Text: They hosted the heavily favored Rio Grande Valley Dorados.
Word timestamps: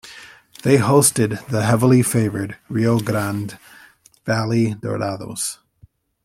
They 0.63 0.77
hosted 0.77 1.45
the 1.49 1.61
heavily 1.63 2.01
favored 2.01 2.57
Rio 2.69 2.97
Grande 3.01 3.59
Valley 4.25 4.73
Dorados. 4.73 5.59